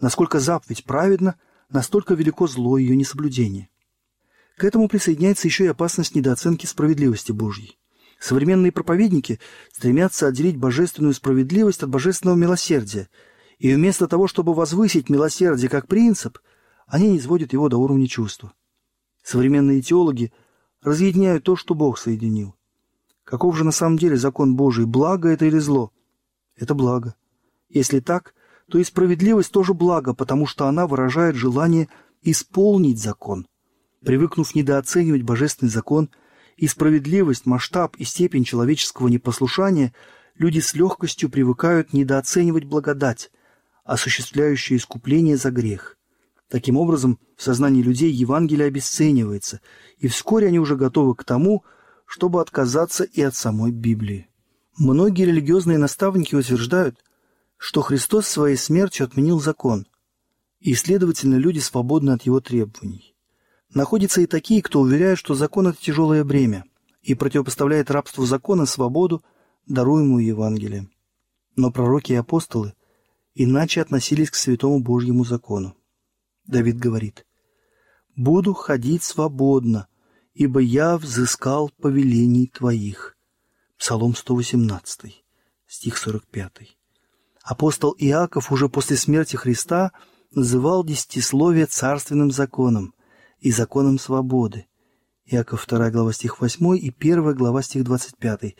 Насколько 0.00 0.38
заповедь 0.38 0.84
праведна, 0.84 1.36
настолько 1.70 2.12
велико 2.12 2.46
зло 2.46 2.76
ее 2.76 2.94
несоблюдение. 2.94 3.70
К 4.56 4.64
этому 4.64 4.88
присоединяется 4.88 5.46
еще 5.48 5.64
и 5.64 5.68
опасность 5.68 6.14
недооценки 6.14 6.66
справедливости 6.66 7.32
Божьей. 7.32 7.78
Современные 8.18 8.72
проповедники 8.72 9.38
стремятся 9.72 10.26
отделить 10.26 10.56
божественную 10.56 11.12
справедливость 11.12 11.82
от 11.82 11.90
божественного 11.90 12.36
милосердия, 12.36 13.08
и 13.58 13.72
вместо 13.74 14.08
того, 14.08 14.26
чтобы 14.26 14.54
возвысить 14.54 15.10
милосердие 15.10 15.68
как 15.68 15.86
принцип, 15.86 16.38
они 16.86 17.08
не 17.10 17.18
его 17.18 17.68
до 17.68 17.78
уровня 17.78 18.06
чувства. 18.06 18.52
Современные 19.22 19.82
теологи– 19.82 20.32
разъединяют 20.86 21.42
то, 21.42 21.56
что 21.56 21.74
Бог 21.74 21.98
соединил. 21.98 22.54
Каков 23.24 23.56
же 23.56 23.64
на 23.64 23.72
самом 23.72 23.98
деле 23.98 24.16
закон 24.16 24.54
Божий, 24.54 24.86
благо 24.86 25.28
это 25.28 25.44
или 25.44 25.58
зло? 25.58 25.90
Это 26.54 26.74
благо. 26.74 27.16
Если 27.68 27.98
так, 27.98 28.34
то 28.70 28.78
и 28.78 28.84
справедливость 28.84 29.50
тоже 29.50 29.74
благо, 29.74 30.14
потому 30.14 30.46
что 30.46 30.66
она 30.66 30.86
выражает 30.86 31.34
желание 31.34 31.88
исполнить 32.22 33.02
закон. 33.02 33.48
Привыкнув 34.04 34.54
недооценивать 34.54 35.22
божественный 35.22 35.70
закон 35.70 36.10
и 36.56 36.66
справедливость, 36.66 37.46
масштаб 37.46 37.96
и 37.96 38.04
степень 38.04 38.44
человеческого 38.44 39.08
непослушания, 39.08 39.92
люди 40.36 40.60
с 40.60 40.74
легкостью 40.74 41.30
привыкают 41.30 41.92
недооценивать 41.92 42.64
благодать, 42.64 43.30
осуществляющую 43.84 44.78
искупление 44.78 45.36
за 45.36 45.50
грех. 45.50 45.96
Таким 46.48 46.76
образом, 46.76 47.18
в 47.36 47.42
сознании 47.42 47.82
людей 47.82 48.10
Евангелие 48.10 48.68
обесценивается, 48.68 49.60
и 49.98 50.08
вскоре 50.08 50.48
они 50.48 50.60
уже 50.60 50.76
готовы 50.76 51.14
к 51.16 51.24
тому, 51.24 51.64
чтобы 52.04 52.40
отказаться 52.40 53.02
и 53.02 53.20
от 53.22 53.34
самой 53.34 53.72
Библии. 53.72 54.28
Многие 54.78 55.24
религиозные 55.24 55.78
наставники 55.78 56.34
утверждают, 56.34 57.02
что 57.56 57.80
Христос 57.82 58.28
своей 58.28 58.56
смертью 58.56 59.04
отменил 59.04 59.40
закон, 59.40 59.86
и, 60.60 60.74
следовательно, 60.74 61.36
люди 61.36 61.58
свободны 61.58 62.10
от 62.10 62.22
его 62.22 62.40
требований. 62.40 63.15
Находятся 63.74 64.20
и 64.20 64.26
такие, 64.26 64.62
кто 64.62 64.80
уверяет, 64.80 65.18
что 65.18 65.34
закон– 65.34 65.66
это 65.68 65.78
тяжелое 65.80 66.24
бремя, 66.24 66.64
и 67.02 67.14
противопоставляет 67.14 67.90
рабству 67.90 68.24
закона 68.24 68.66
свободу, 68.66 69.22
даруемую 69.66 70.24
Евангелием. 70.24 70.90
Но 71.56 71.70
пророки 71.70 72.12
и 72.12 72.16
апостолы 72.16 72.74
иначе 73.34 73.82
относились 73.82 74.30
к 74.30 74.34
святому 74.34 74.80
Божьему 74.80 75.24
закону. 75.24 75.76
Давид 76.46 76.78
говорит, 76.78 77.26
«Буду 78.14 78.54
ходить 78.54 79.02
свободно, 79.02 79.88
ибо 80.32 80.60
я 80.60 80.96
взыскал 80.96 81.70
повелений 81.80 82.46
Твоих». 82.46 83.16
Псалом 83.76 84.14
118, 84.14 85.24
стих 85.66 85.98
45. 85.98 86.78
Апостол 87.42 87.94
Иаков 87.98 88.50
уже 88.50 88.68
после 88.68 88.96
смерти 88.96 89.36
Христа 89.36 89.92
называл 90.32 90.82
десятисловие 90.82 91.66
царственным 91.66 92.30
законом 92.30 92.94
и 93.38 93.50
законом 93.50 93.98
свободы. 93.98 94.66
Иаков 95.26 95.66
2 95.66 95.90
глава 95.90 96.12
стих 96.12 96.40
8 96.40 96.78
и 96.78 96.94
1 96.96 97.34
глава 97.34 97.62
стих 97.62 97.84
25. 97.84 98.56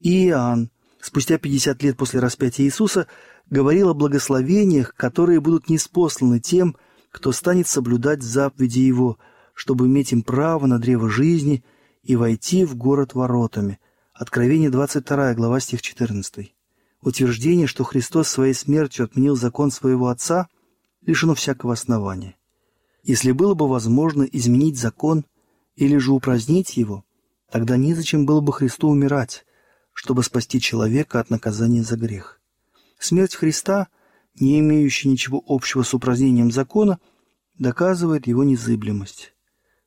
И 0.00 0.28
Иоанн, 0.28 0.70
спустя 1.00 1.38
50 1.38 1.82
лет 1.82 1.96
после 1.96 2.20
распятия 2.20 2.64
Иисуса, 2.64 3.06
говорил 3.50 3.90
о 3.90 3.94
благословениях, 3.94 4.94
которые 4.94 5.40
будут 5.40 5.68
неспосланы 5.68 6.40
тем, 6.40 6.76
кто 7.10 7.30
станет 7.32 7.68
соблюдать 7.68 8.22
заповеди 8.22 8.80
Его, 8.80 9.18
чтобы 9.54 9.86
иметь 9.86 10.12
им 10.12 10.22
право 10.22 10.66
на 10.66 10.78
древо 10.78 11.10
жизни 11.10 11.62
и 12.02 12.16
войти 12.16 12.64
в 12.64 12.74
город 12.74 13.14
воротами. 13.14 13.78
Откровение 14.14 14.70
22 14.70 15.34
глава 15.34 15.60
стих 15.60 15.82
14. 15.82 16.54
Утверждение, 17.02 17.66
что 17.66 17.84
Христос 17.84 18.28
своей 18.28 18.54
смертью 18.54 19.04
отменил 19.04 19.36
закон 19.36 19.70
своего 19.70 20.08
Отца, 20.08 20.48
лишено 21.02 21.34
всякого 21.34 21.74
основания. 21.74 22.36
Если 23.02 23.32
было 23.32 23.54
бы 23.54 23.68
возможно 23.68 24.22
изменить 24.22 24.78
закон 24.78 25.24
или 25.74 25.96
же 25.96 26.12
упразднить 26.12 26.76
его, 26.76 27.04
тогда 27.50 27.76
незачем 27.76 28.26
было 28.26 28.40
бы 28.40 28.52
Христу 28.52 28.88
умирать, 28.88 29.44
чтобы 29.92 30.22
спасти 30.22 30.60
человека 30.60 31.20
от 31.20 31.30
наказания 31.30 31.82
за 31.82 31.96
грех. 31.96 32.40
Смерть 32.98 33.34
Христа– 33.34 33.88
не 34.38 34.60
имеющий 34.60 35.08
ничего 35.08 35.42
общего 35.46 35.82
с 35.82 35.94
упразднением 35.94 36.50
закона, 36.50 36.98
доказывает 37.58 38.26
его 38.26 38.44
незыблемость. 38.44 39.34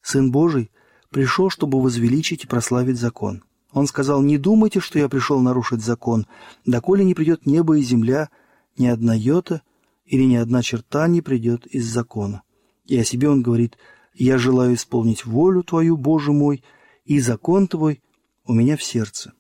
Сын 0.02 0.32
Божий 0.32 0.72
пришел, 1.10 1.50
чтобы 1.50 1.82
возвеличить 1.82 2.44
и 2.44 2.48
прославить 2.48 3.00
закон. 3.00 3.44
Он 3.72 3.88
сказал, 3.88 4.22
«Не 4.22 4.38
думайте, 4.38 4.80
что 4.80 5.00
я 5.00 5.10
пришел 5.10 5.40
нарушить 5.42 5.84
закон, 5.84 6.28
доколе 6.66 7.04
не 7.04 7.14
придет 7.14 7.46
небо 7.46 7.78
и 7.78 7.82
земля, 7.82 8.30
ни 8.78 8.88
одна 8.88 9.16
йота 9.16 9.62
или 10.06 10.24
ни 10.24 10.36
одна 10.36 10.62
черта 10.62 11.08
не 11.08 11.22
придет 11.22 11.66
из 11.66 11.86
закона». 11.86 12.44
И 12.86 12.98
о 12.98 13.04
себе 13.04 13.30
он 13.30 13.42
говорит, 13.42 13.78
«Я 14.14 14.38
желаю 14.38 14.76
исполнить 14.76 15.26
волю 15.26 15.64
Твою, 15.64 15.98
Боже 15.98 16.32
мой, 16.32 16.64
и 17.04 17.20
закон 17.20 17.68
Твой 17.68 18.02
у 18.46 18.54
меня 18.54 18.78
в 18.78 18.84
сердце». 18.84 19.34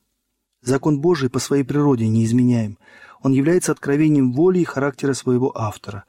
Закон 0.62 1.00
Божий 1.00 1.30
по 1.30 1.40
своей 1.40 1.64
природе 1.64 2.08
неизменяем. 2.08 2.80
Он 3.22 3.32
является 3.34 3.72
откровением 3.72 4.34
воли 4.34 4.60
и 4.60 4.64
характера 4.64 5.14
своего 5.14 5.56
автора. 5.56 6.06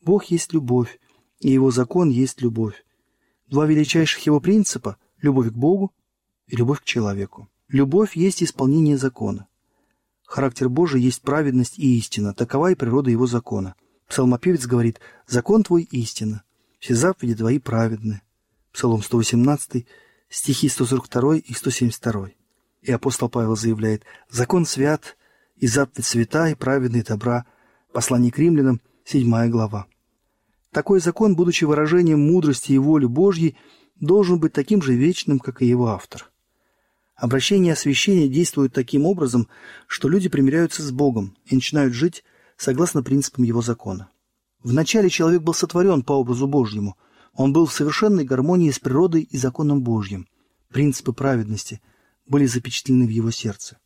Бог 0.00 0.26
есть 0.26 0.52
любовь, 0.52 1.00
и 1.40 1.50
его 1.50 1.70
закон 1.70 2.08
есть 2.08 2.40
любовь. 2.40 2.84
Два 3.48 3.66
величайших 3.66 4.20
его 4.26 4.40
принципа– 4.40 4.96
любовь 5.20 5.48
к 5.48 5.56
Богу 5.56 5.92
и 6.46 6.56
любовь 6.56 6.80
к 6.80 6.84
человеку. 6.84 7.48
Любовь 7.68 8.16
есть 8.16 8.42
исполнение 8.42 8.96
закона. 8.96 9.48
Характер 10.24 10.68
Божий 10.68 11.00
есть 11.00 11.22
праведность 11.22 11.78
и 11.78 11.98
истина, 11.98 12.34
такова 12.34 12.70
и 12.70 12.74
природа 12.74 13.10
его 13.10 13.26
закона. 13.26 13.74
Псалмопевец 14.06 14.66
говорит 14.66 15.00
«Закон 15.26 15.64
твой– 15.64 15.82
истина, 15.90 16.42
все 16.78 16.94
заповеди 16.94 17.36
твои 17.36 17.58
праведны». 17.58 18.22
Псалом 18.72 19.02
118, 19.02 19.86
стихи 20.28 20.68
142 20.68 21.36
и 21.36 21.52
172. 21.52 22.30
И 22.82 22.92
апостол 22.92 23.28
Павел 23.28 23.56
заявляет, 23.56 24.04
«Закон 24.30 24.66
свят, 24.66 25.16
и 25.56 25.66
заповедь 25.66 26.06
свята, 26.06 26.48
и 26.48 26.54
праведный 26.54 27.02
добра». 27.02 27.46
Послание 27.92 28.30
к 28.30 28.38
римлянам, 28.38 28.80
7 29.04 29.48
глава. 29.48 29.86
Такой 30.70 31.00
закон, 31.00 31.34
будучи 31.34 31.64
выражением 31.64 32.20
мудрости 32.20 32.72
и 32.72 32.78
воли 32.78 33.06
Божьей, 33.06 33.56
должен 33.98 34.38
быть 34.38 34.52
таким 34.52 34.82
же 34.82 34.94
вечным, 34.94 35.38
как 35.38 35.62
и 35.62 35.66
его 35.66 35.88
автор. 35.88 36.30
Обращение 37.16 37.70
и 37.70 37.72
освящение 37.72 38.28
действуют 38.28 38.74
таким 38.74 39.06
образом, 39.06 39.48
что 39.86 40.08
люди 40.08 40.28
примиряются 40.28 40.82
с 40.82 40.92
Богом 40.92 41.36
и 41.46 41.54
начинают 41.54 41.94
жить 41.94 42.22
согласно 42.56 43.02
принципам 43.02 43.44
его 43.44 43.62
закона. 43.62 44.10
Вначале 44.62 45.08
человек 45.08 45.42
был 45.42 45.54
сотворен 45.54 46.02
по 46.02 46.12
образу 46.12 46.46
Божьему. 46.46 46.96
Он 47.32 47.52
был 47.52 47.66
в 47.66 47.72
совершенной 47.72 48.24
гармонии 48.24 48.70
с 48.70 48.78
природой 48.78 49.22
и 49.22 49.36
законом 49.36 49.82
Божьим. 49.82 50.26
Принципы 50.68 51.12
праведности 51.12 51.80
были 52.26 52.46
запечатлены 52.46 53.06
в 53.06 53.10
его 53.10 53.30
сердце. 53.30 53.78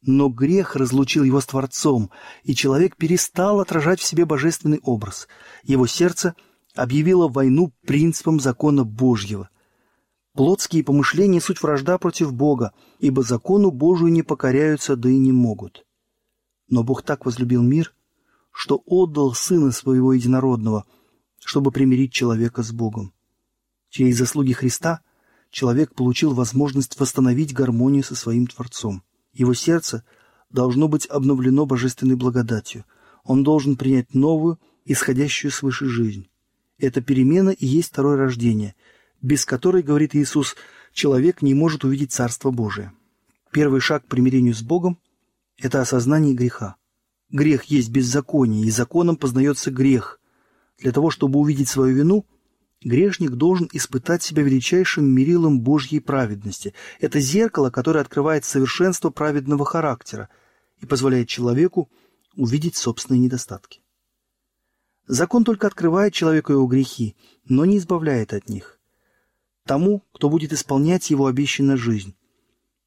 Но 0.00 0.28
грех 0.28 0.76
разлучил 0.76 1.24
его 1.24 1.40
с 1.40 1.46
Творцом, 1.46 2.10
и 2.42 2.54
человек 2.54 2.96
перестал 2.96 3.60
отражать 3.60 4.00
в 4.00 4.04
себе 4.04 4.24
божественный 4.24 4.80
образ. 4.82 5.28
Его 5.62 5.86
сердце 5.86 6.34
объявило 6.74 7.28
войну 7.28 7.72
принципам 7.86 8.40
закона 8.40 8.84
Божьего. 8.84 9.48
Плотские 10.34 10.82
помышления– 10.82 11.40
суть 11.42 11.62
вражда 11.62 11.98
против 11.98 12.32
Бога, 12.32 12.72
ибо 12.98 13.22
закону 13.22 13.70
Божию 13.70 14.10
не 14.10 14.22
покоряются, 14.22 14.96
да 14.96 15.10
и 15.10 15.18
не 15.18 15.30
могут. 15.30 15.84
Но 16.68 16.82
Бог 16.82 17.02
так 17.02 17.26
возлюбил 17.26 17.62
мир, 17.62 17.94
что 18.52 18.82
отдал 18.86 19.34
Сына 19.34 19.72
Своего 19.72 20.12
Единородного, 20.12 20.84
чтобы 21.40 21.72
примирить 21.72 22.12
человека 22.12 22.62
с 22.62 22.70
Богом. 22.70 23.12
Через 23.88 24.18
заслуги 24.18 24.52
Христа 24.52 25.00
человек 25.50 25.94
получил 25.94 26.32
возможность 26.34 26.98
восстановить 27.00 27.52
гармонию 27.52 28.04
со 28.04 28.14
своим 28.14 28.46
Творцом. 28.46 29.02
Его 29.32 29.54
сердце 29.54 30.04
должно 30.50 30.88
быть 30.88 31.06
обновлено 31.06 31.66
божественной 31.66 32.16
благодатью. 32.16 32.84
Он 33.24 33.42
должен 33.42 33.76
принять 33.76 34.14
новую, 34.14 34.60
исходящую 34.84 35.50
свыше 35.50 35.86
жизнь. 35.86 36.28
Эта 36.78 37.00
перемена 37.00 37.50
и 37.50 37.66
есть 37.66 37.88
второе 37.88 38.16
рождение, 38.16 38.74
без 39.20 39.44
которой, 39.44 39.82
говорит 39.82 40.14
Иисус, 40.14 40.56
человек 40.92 41.40
не 41.42 41.54
может 41.54 41.84
увидеть 41.84 42.12
Царство 42.12 42.50
Божие. 42.50 42.92
Первый 43.52 43.80
шаг 43.80 44.04
к 44.04 44.08
примирению 44.08 44.54
с 44.54 44.62
Богом– 44.62 44.98
это 45.58 45.80
осознание 45.80 46.34
греха. 46.34 46.76
Грех 47.32 47.64
есть 47.64 47.90
беззаконие, 47.90 48.66
и 48.66 48.70
законом 48.70 49.16
познается 49.16 49.70
грех. 49.70 50.20
Для 50.78 50.92
того, 50.92 51.10
чтобы 51.10 51.40
увидеть 51.40 51.68
свою 51.68 51.96
вину– 51.96 52.26
Грешник 52.84 53.32
должен 53.32 53.68
испытать 53.72 54.22
себя 54.22 54.42
величайшим 54.42 55.04
мерилом 55.04 55.60
Божьей 55.60 56.00
праведности. 56.00 56.74
Это 57.00 57.20
зеркало, 57.20 57.70
которое 57.70 58.00
открывает 58.00 58.44
совершенство 58.44 59.10
праведного 59.10 59.64
характера 59.64 60.28
и 60.80 60.86
позволяет 60.86 61.28
человеку 61.28 61.88
увидеть 62.34 62.76
собственные 62.76 63.20
недостатки. 63.20 63.82
Закон 65.06 65.44
только 65.44 65.66
открывает 65.66 66.12
человеку 66.12 66.52
его 66.52 66.66
грехи, 66.66 67.16
но 67.44 67.64
не 67.64 67.78
избавляет 67.78 68.32
от 68.32 68.48
них. 68.48 68.80
Тому, 69.64 70.02
кто 70.12 70.28
будет 70.28 70.52
исполнять 70.52 71.10
его 71.10 71.26
обещанную 71.26 71.78
жизнь, 71.78 72.16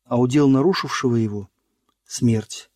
а 0.03 0.19
удел 0.19 0.49
нарушившего 0.49 1.15
его– 1.15 1.49
смерть. 2.05 2.69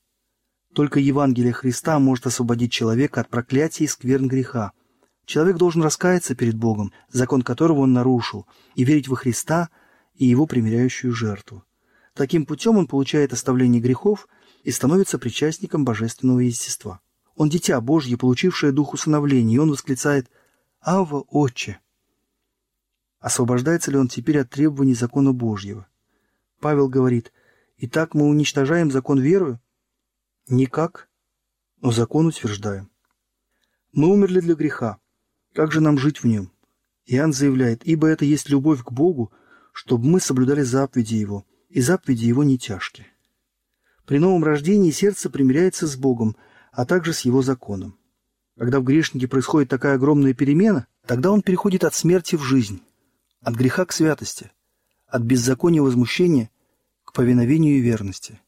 Только 0.80 1.02
Евангелие 1.02 1.52
Христа 1.52 2.00
может 2.00 2.26
освободить 2.26 2.72
человека 2.72 3.20
от 3.20 3.28
проклятия 3.28 3.84
и 3.84 3.88
скверн 3.88 4.30
греха– 4.30 4.72
Человек 5.26 5.58
должен 5.58 5.84
раскаяться 5.84 6.36
перед 6.36 6.56
Богом, 6.56 6.94
закон 7.12 7.42
которого 7.42 7.82
он 7.82 7.92
нарушил, 7.92 8.48
и 8.76 8.86
верить 8.86 9.10
во 9.10 9.18
Христа 9.18 9.70
и 10.16 10.26
его 10.26 10.48
примиряющую 10.48 11.14
жертву. 11.14 11.66
Таким 12.14 12.46
путем 12.46 12.78
он 12.78 12.88
получает 12.88 13.34
оставление 13.34 13.82
грехов 13.82 14.30
и 14.64 14.72
становится 14.72 15.20
причастником 15.20 15.84
божественного 15.84 16.40
естества. 16.40 17.02
Он 17.36 17.50
дитя 17.50 17.82
Божье, 17.82 18.18
получившее 18.18 18.72
дух 18.72 18.94
усыновления, 18.94 19.56
и 19.56 19.60
он 19.60 19.72
восклицает 19.72 20.32
«Ава, 20.82 21.26
Отче!». 21.28 21.82
Освобождается 23.20 23.92
ли 23.92 23.98
он 23.98 24.08
теперь 24.08 24.40
от 24.40 24.50
требований 24.50 24.96
закона 24.96 25.34
Божьего? 25.34 25.88
Павел 26.62 26.88
говорит 26.88 27.34
«Итак 27.78 28.14
мы 28.14 28.30
уничтожаем 28.30 28.92
закон 28.92 29.20
верою?» 29.20 29.60
Никак, 30.52 31.08
но 31.80 31.92
закон 31.92 32.26
утверждаем. 32.26 32.90
Мы 33.92 34.08
умерли 34.08 34.40
для 34.40 34.56
греха, 34.56 34.98
как 35.54 35.72
же 35.72 35.80
нам 35.80 36.00
жить 36.00 36.24
в 36.24 36.26
нем? 36.26 36.52
Иоанн 37.06 37.34
заявляет, 37.34 37.86
ибо 37.86 38.08
это 38.08 38.26
есть 38.26 38.50
любовь 38.50 38.84
к 38.84 38.92
Богу, 38.92 39.32
чтобы 39.74 40.08
мы 40.08 40.20
соблюдали 40.20 40.64
заповеди 40.64 41.14
Его, 41.14 41.46
и 41.70 41.82
заповеди 41.82 42.26
Его 42.26 42.44
не 42.44 42.58
тяжкие. 42.58 43.06
При 44.08 44.18
новом 44.18 44.44
рождении 44.44 44.90
сердце 44.90 45.30
примиряется 45.30 45.86
с 45.86 45.96
Богом, 45.96 46.36
а 46.72 46.84
также 46.84 47.14
с 47.14 47.22
Его 47.22 47.44
законом. 47.44 48.00
Когда 48.58 48.80
в 48.80 48.84
грешнике 48.84 49.28
происходит 49.28 49.70
такая 49.70 49.96
огромная 49.96 50.34
перемена, 50.34 50.88
тогда 51.06 51.30
он 51.30 51.44
переходит 51.44 51.84
от 51.84 51.94
смерти 51.94 52.36
в 52.36 52.42
жизнь, 52.42 52.82
от 53.42 53.54
греха 53.54 53.86
к 53.86 53.92
святости, 53.92 54.52
от 55.06 55.22
беззакония 55.22 55.84
возмущения 55.84 56.50
к 57.06 57.14
повиновению 57.14 57.78
и 57.78 57.82
верности. 57.82 58.40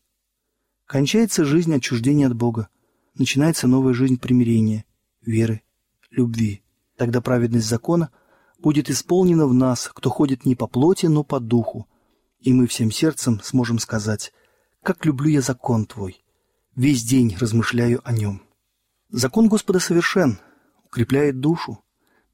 Кончается 0.92 1.46
жизнь 1.46 1.74
отчуждения 1.74 2.28
от 2.28 2.36
Бога, 2.36 2.68
начинается 3.16 3.66
новая 3.66 3.94
жизнь 3.94 4.20
примирения, 4.20 4.84
веры, 5.22 5.62
любви. 6.10 6.64
Тогда 6.98 7.22
праведность 7.22 7.70
закона 7.70 8.12
будет 8.60 8.90
исполнена 8.90 9.48
в 9.48 9.54
нас, 9.54 9.90
кто 9.94 10.10
ходит 10.10 10.46
не 10.46 10.54
по 10.54 10.68
плоти, 10.68 11.06
но 11.06 11.24
по 11.24 11.40
духу. 11.40 11.88
И 12.42 12.52
мы 12.52 12.68
всем 12.68 12.92
сердцем 12.92 13.40
сможем 13.42 13.80
сказать, 13.80 14.34
«Как 14.84 15.06
люблю 15.06 15.30
я 15.30 15.40
закон 15.40 15.86
Твой! 15.86 16.26
Весь 16.76 17.06
день 17.06 17.38
размышляю 17.40 18.02
о 18.04 18.12
нем». 18.12 18.42
Закон 19.10 19.48
Господа 19.48 19.80
совершен, 19.80 20.40
укрепляет 20.84 21.40
душу. 21.40 21.80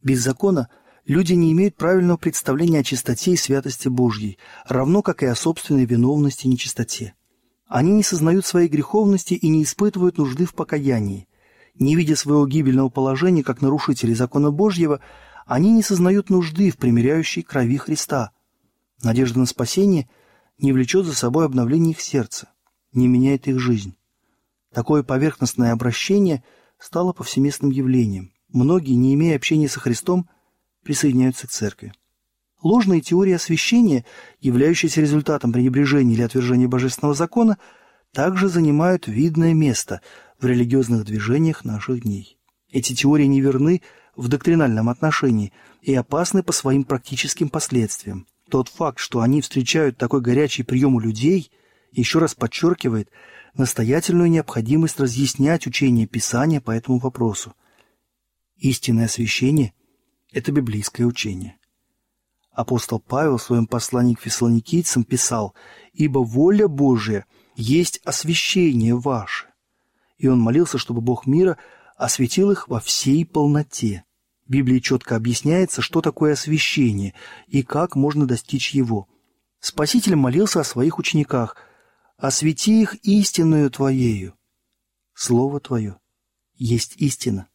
Без 0.02 0.24
закона 0.24 0.68
люди 1.06 1.34
не 1.34 1.52
имеют 1.52 1.76
правильного 1.76 2.18
представления 2.18 2.80
о 2.80 2.84
чистоте 2.84 3.34
и 3.34 3.38
святости 3.38 3.88
Божьей, 3.88 4.40
равно 4.66 5.04
как 5.04 5.22
и 5.22 5.28
о 5.28 5.36
собственной 5.36 5.86
виновности 5.86 6.48
и 6.48 6.50
нечистоте. 6.50 7.14
Они 7.68 7.92
не 7.92 8.04
сознают 8.04 8.46
своей 8.46 8.70
греховности 8.70 9.34
и 9.34 9.48
не 9.50 9.64
испытывают 9.64 10.18
нужды 10.18 10.46
в 10.46 10.54
покаянии. 10.54 11.28
Не 11.76 11.96
видя 11.96 12.16
своего 12.16 12.48
гибельного 12.48 12.90
положения 12.90 13.44
как 13.44 13.62
нарушители 13.62 14.14
закона 14.14 14.52
Божьего, 14.52 15.02
они 15.46 15.72
не 15.72 15.84
сознают 15.84 16.30
нужды 16.30 16.72
в 16.72 16.78
примиряющей 16.78 17.44
крови 17.44 17.78
Христа. 17.78 18.32
Надежда 19.04 19.40
на 19.40 19.46
спасение 19.46 20.10
не 20.58 20.72
влечет 20.72 21.06
за 21.06 21.14
собой 21.14 21.46
обновление 21.46 21.92
их 21.92 22.02
сердца, 22.02 22.50
не 22.94 23.08
меняет 23.08 23.48
их 23.48 23.60
жизнь. 23.60 23.96
Такое 24.74 25.04
поверхностное 25.04 25.72
обращение 25.72 26.44
стало 26.80 27.14
повсеместным 27.14 27.70
явлением. 27.70 28.32
Многие, 28.50 28.94
не 28.94 29.14
имея 29.14 29.36
общения 29.36 29.68
со 29.68 29.80
Христом, 29.80 30.30
присоединяются 30.84 31.48
к 31.48 31.52
церкви. 31.52 31.94
Ложные 32.64 33.02
теории 33.02 33.34
освящения, 33.34 34.04
являющиеся 34.42 35.02
результатом 35.02 35.54
пренебрежения 35.54 36.16
или 36.16 36.24
отвержения 36.24 36.68
божественного 36.68 37.14
закона, 37.14 37.58
также 38.14 38.50
занимают 38.50 39.08
видное 39.08 39.54
место 39.54 40.02
в 40.40 40.46
религиозных 40.46 41.06
движениях 41.06 41.66
наших 41.66 42.02
дней. 42.02 42.38
Эти 42.72 42.96
теории 42.96 43.26
неверны 43.26 43.82
в 44.16 44.28
доктринальном 44.28 44.90
отношении 44.90 45.54
и 45.82 45.94
опасны 45.94 46.42
по 46.42 46.52
своим 46.52 46.84
практическим 46.84 47.50
последствиям. 47.50 48.26
Тот 48.50 48.70
факт, 48.70 49.00
что 49.00 49.22
они 49.22 49.42
встречают 49.42 49.98
такой 49.98 50.22
горячий 50.22 50.64
прием 50.64 50.96
у 50.96 51.00
людей, 51.00 51.52
еще 51.92 52.20
раз 52.20 52.34
подчеркивает 52.34 53.10
настоятельную 53.54 54.30
необходимость 54.30 55.00
разъяснять 55.00 55.68
учение 55.68 56.08
Писания 56.08 56.62
по 56.62 56.72
этому 56.72 56.98
вопросу. 56.98 57.54
Истинное 58.58 59.06
освящение– 59.06 59.74
это 60.32 60.52
библейское 60.52 61.06
учение. 61.06 61.58
Апостол 62.58 63.00
Павел 63.00 63.38
в 63.38 63.44
своем 63.44 63.68
послании 63.68 64.16
к 64.16 64.22
фессалоникийцам 64.22 65.04
писал 65.04 65.54
«Ибо 65.94 66.24
воля 66.24 66.68
Божия 66.68 67.28
есть 67.56 68.02
освящение 68.04 68.96
ваше, 68.96 69.46
и 70.18 70.28
он 70.28 70.40
молился, 70.40 70.80
чтобы 70.80 71.02
Бог 71.02 71.28
мира 71.28 71.60
осветил 71.98 72.50
их 72.50 72.68
во 72.68 72.80
всей 72.80 73.28
полноте. 73.28 74.06
В 74.48 74.50
Библии 74.50 74.80
четко 74.80 75.16
объясняется, 75.16 75.84
что 75.84 76.02
такое 76.02 76.34
освящение 76.34 77.14
и 77.46 77.62
как 77.62 77.96
можно 77.96 78.26
достичь 78.26 78.74
его. 78.74 79.08
Спаситель 79.60 80.16
молился 80.16 80.60
о 80.60 80.64
своих 80.64 80.98
учениках 80.98 81.58
«Освети 82.18 82.82
их 82.82 82.96
истинную 83.06 83.70
Твоею». 83.70 84.34
Слово 85.14 85.60
Твое 85.60 86.00
есть 86.56 86.96
истина. 86.98 87.50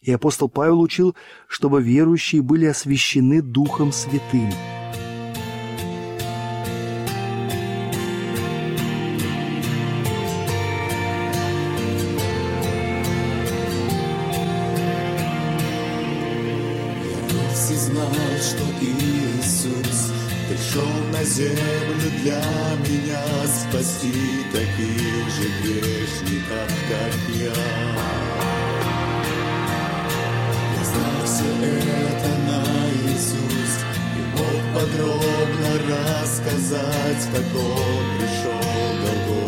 И 0.00 0.12
апостол 0.12 0.48
Павел 0.48 0.80
учил, 0.80 1.16
чтобы 1.48 1.82
верующие 1.82 2.40
были 2.40 2.66
освящены 2.66 3.42
Духом 3.42 3.90
Святым. 3.90 4.52
Все 17.52 17.74
знают, 17.74 18.42
что 18.42 18.64
Иисус 18.80 20.12
пришел 20.48 20.88
на 21.12 21.24
землю 21.24 22.10
для 22.22 22.40
меня 22.88 23.24
спасти 23.46 24.12
таких 24.52 25.28
же 25.28 25.48
грешников, 25.62 26.70
как 26.88 27.36
я. 27.36 28.27
все 31.38 31.44
это 31.44 32.30
Иисус, 33.06 33.72
И 34.16 34.22
мог 34.36 34.60
подробно 34.74 35.70
рассказать, 35.88 37.28
как 37.32 37.46
он 37.54 38.18
пришел 38.18 38.60
домой. 39.04 39.47